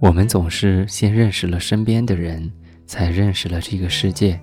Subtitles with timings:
[0.00, 2.50] 我们总是先认识了身边的人，
[2.86, 4.38] 才认识了这个世界。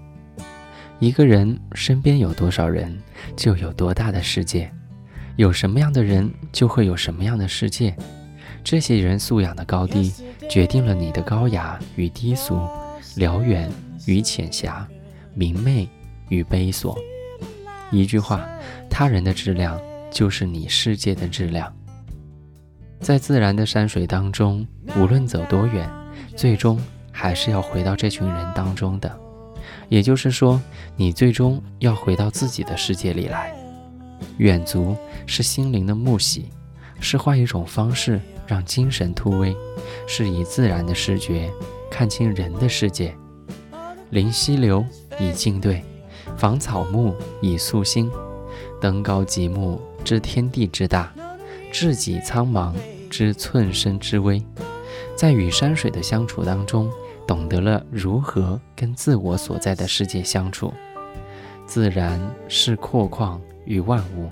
[1.00, 2.98] 一个人身边有多少人，
[3.36, 4.72] 就有多大的世界。
[5.36, 7.96] 有什么样的人，就会有什么样的世界。
[8.64, 10.14] 这些人素养的高低，
[10.50, 12.60] 决定了你的高雅与低俗，
[13.16, 13.70] 辽远
[14.06, 14.88] 与浅狭，
[15.34, 15.88] 明媚
[16.30, 16.96] 与悲琐。
[17.92, 18.48] 一句话，
[18.90, 19.80] 他人的质量
[20.10, 21.72] 就是你世界的质量。
[23.00, 25.90] 在自然的山水当中，无论走多远，
[26.36, 26.80] 最终
[27.12, 29.20] 还是要回到这群人当中的。
[29.90, 30.62] 也就是说，
[30.96, 33.54] 你最终要回到自己的世界里来。
[34.38, 36.50] 远足是心灵的沐洗，
[37.00, 39.56] 是换一种方式让精神突围，
[40.08, 41.50] 是以自然的视觉
[41.90, 43.16] 看清人的世界。
[44.12, 44.86] 临溪流
[45.20, 45.84] 以静对，
[46.38, 48.10] 访草木以肃心，
[48.80, 51.12] 登高极目知天地之大。
[51.72, 52.74] 智己苍茫，
[53.10, 54.44] 知寸身之微，
[55.16, 56.92] 在与山水的相处当中，
[57.28, 60.74] 懂得了如何跟自我所在的世界相处。
[61.66, 64.30] 自然是阔旷与万物，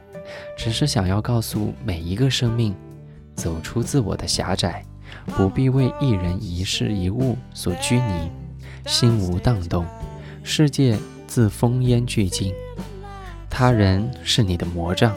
[0.57, 2.75] 只是想要告诉每一个生命，
[3.35, 4.83] 走出自我的狭窄，
[5.35, 8.31] 不必为一人一事一物所拘泥，
[8.85, 9.85] 心无荡动，
[10.43, 10.97] 世界
[11.27, 12.53] 自风烟俱净。
[13.49, 15.15] 他人是你的魔杖。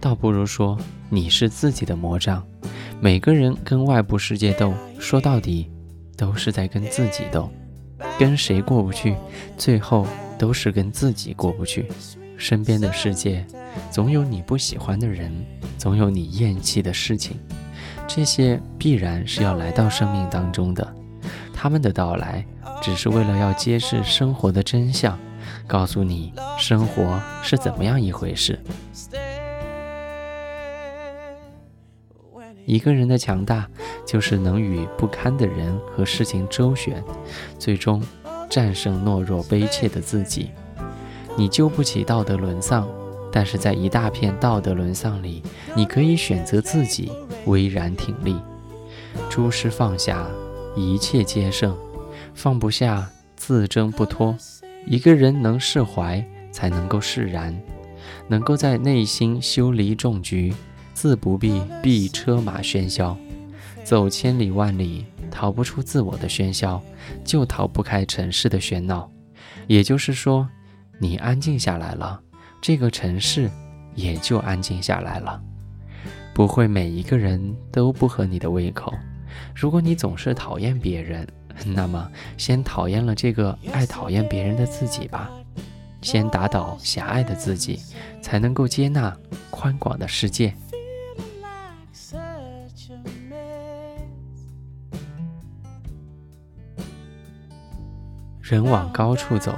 [0.00, 0.78] 倒不如说
[1.10, 2.42] 你是自己的魔杖。
[3.00, 5.70] 每个人跟外部世界斗，说到底
[6.16, 7.50] 都是在跟自己斗。
[8.18, 9.14] 跟谁过不去，
[9.56, 10.06] 最后
[10.38, 11.86] 都是跟自己过不去。
[12.38, 13.46] 身边的世界，
[13.90, 15.30] 总有你不喜欢的人，
[15.78, 17.36] 总有你厌弃的事情。
[18.06, 20.94] 这些必然是要来到生命当中的。
[21.52, 22.44] 他们的到来，
[22.82, 25.18] 只是为了要揭示生活的真相，
[25.66, 28.58] 告诉你生活是怎么样一回事。
[32.66, 33.66] 一个人的强大，
[34.04, 37.02] 就是能与不堪的人和事情周旋，
[37.58, 38.02] 最终
[38.50, 40.50] 战胜懦弱悲切的自己。
[41.36, 42.88] 你救不起道德沦丧，
[43.30, 45.42] 但是在一大片道德沦丧里，
[45.76, 47.12] 你可以选择自己
[47.44, 48.36] 巍然挺立。
[49.30, 50.26] 诸事放下，
[50.74, 51.76] 一切皆胜。
[52.34, 54.36] 放不下，自争不脱。
[54.86, 57.56] 一个人能释怀，才能够释然，
[58.28, 60.52] 能够在内心修篱种菊。
[61.06, 63.16] 自不必避车马喧嚣，
[63.84, 66.82] 走千里万里，逃不出自我的喧嚣，
[67.24, 69.08] 就逃不开城市的喧闹。
[69.68, 70.48] 也就是说，
[70.98, 72.20] 你安静下来了，
[72.60, 73.48] 这个城市
[73.94, 75.40] 也就安静下来了。
[76.34, 78.92] 不会每一个人都不合你的胃口。
[79.54, 81.24] 如果你总是讨厌别人，
[81.64, 85.30] 那么先讨厌了这个爱讨厌别人的自己吧。
[86.02, 87.78] 先打倒狭隘的自己，
[88.20, 89.16] 才能够接纳
[89.50, 90.52] 宽广的世界。
[98.48, 99.52] 人往高处走，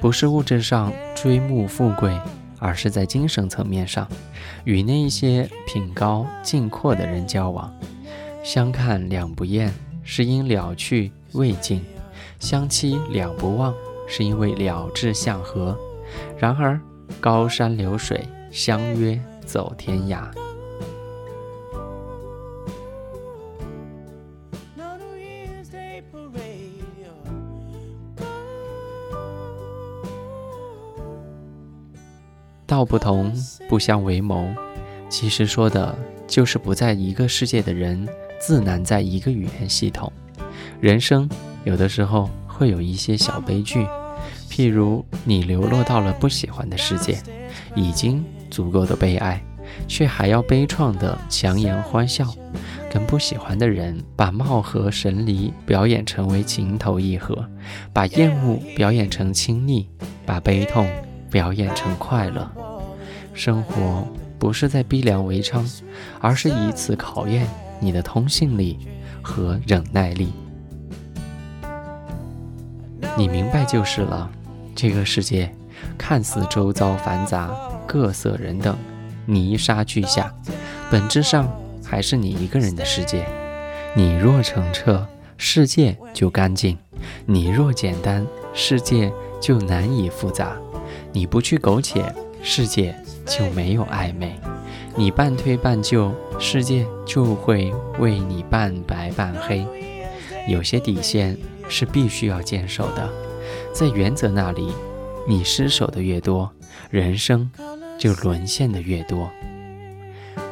[0.00, 2.16] 不是物质上追慕富贵，
[2.60, 4.06] 而是在精神层面上，
[4.62, 7.74] 与那一些品高境阔的人交往。
[8.44, 9.74] 相看两不厌，
[10.04, 11.80] 是因了去未尽；
[12.38, 13.74] 相期两不忘，
[14.06, 15.76] 是因为了志向合。
[16.38, 16.80] 然而，
[17.20, 20.22] 高山流水，相约走天涯。
[32.70, 33.34] 道不同
[33.68, 34.46] 不相为谋，
[35.08, 35.92] 其实说的
[36.28, 38.08] 就是不在一个世界的人
[38.38, 40.12] 自难在一个语言系统。
[40.80, 41.28] 人生
[41.64, 43.84] 有的时候会有一些小悲剧，
[44.48, 47.18] 譬如你流落到了不喜欢的世界，
[47.74, 49.42] 已经足够的悲哀，
[49.88, 52.32] 却还要悲怆的强颜欢笑，
[52.88, 57.44] 跟不喜欢的人把貌合神离表演成为情投意合，
[57.92, 59.88] 把厌恶表演成亲昵，
[60.24, 60.88] 把悲痛。
[61.32, 62.50] 表演成快乐，
[63.40, 64.06] 生活
[64.38, 65.66] 不是在逼良为娼，
[66.20, 67.48] 而是以此考验
[67.80, 68.78] 你的通信力
[69.22, 70.30] 和忍耐力。
[73.16, 74.30] 你明白就是了。
[74.76, 75.50] 这个世界
[75.96, 77.50] 看似周遭繁杂，
[77.86, 78.76] 各色人等，
[79.24, 80.30] 泥沙俱下，
[80.90, 81.50] 本质上
[81.82, 83.26] 还是你一个人的世界。
[83.96, 86.76] 你若澄澈，世界就干净；
[87.24, 89.10] 你若简单，世界
[89.40, 90.58] 就难以复杂。
[91.10, 92.04] 你不去苟且，
[92.42, 92.94] 世界
[93.26, 94.38] 就没有暧昧。
[94.96, 99.66] 你半推半就世界就会为你半白半黑。
[100.48, 101.36] 有些底线
[101.68, 103.08] 是必须要坚守的。
[103.72, 104.72] 在原则那里
[105.26, 106.50] 你失守的越多
[106.90, 107.50] 人生
[107.98, 109.30] 就沦陷的越多。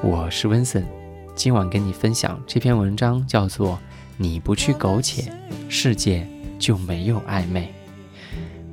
[0.03, 0.87] 我是温森
[1.35, 3.79] 今晚跟你分享这篇文章叫做
[4.17, 5.33] 你不去苟且
[5.69, 6.27] 世界
[6.59, 7.73] 就没有暧昧。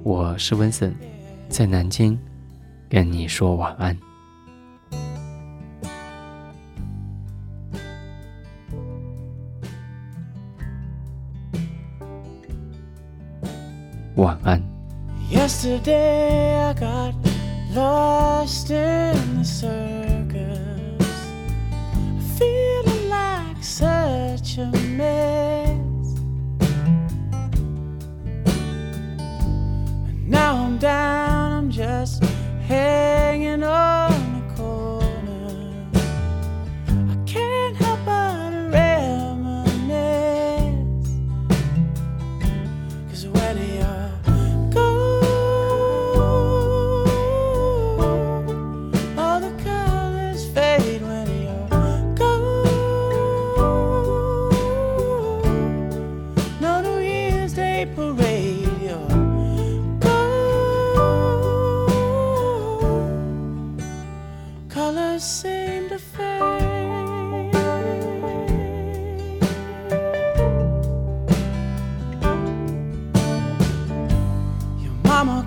[0.04, 0.94] 我是温森
[1.50, 2.20] 在南京
[2.90, 3.98] 跟你说晚安，
[14.16, 14.62] 晚安。
[32.68, 35.88] hanging on corner.
[36.88, 38.36] I can't help but
[43.34, 44.25] when you're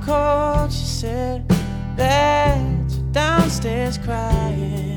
[0.08, 1.46] she said
[1.96, 2.56] that
[2.90, 4.87] you're downstairs crying.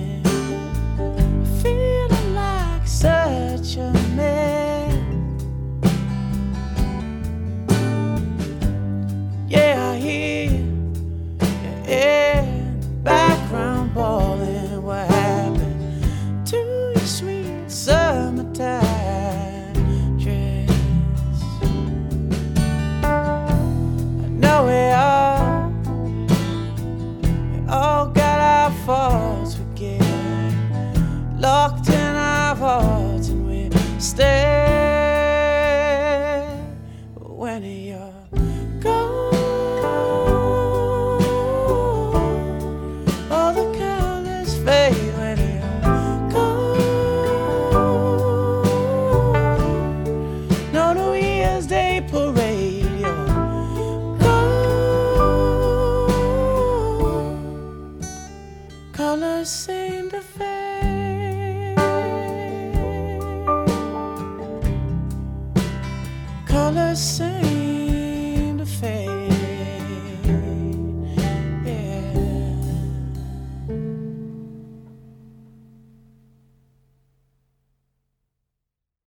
[66.74, 67.51] Let's sing.